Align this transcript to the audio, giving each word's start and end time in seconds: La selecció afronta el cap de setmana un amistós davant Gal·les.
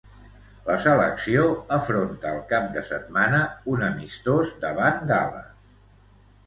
La 0.69 0.77
selecció 0.85 1.43
afronta 1.77 2.31
el 2.37 2.41
cap 2.55 2.65
de 2.79 2.85
setmana 2.89 3.43
un 3.75 3.87
amistós 3.91 4.59
davant 4.67 5.03
Gal·les. 5.15 5.71